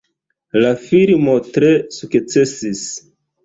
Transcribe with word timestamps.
La 0.63 0.71
filmo 0.85 1.37
tre 1.59 1.71
sukcesis. 2.01 2.87